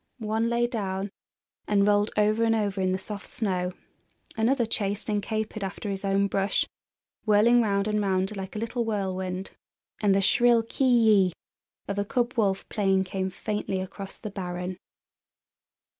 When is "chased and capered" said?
4.65-5.63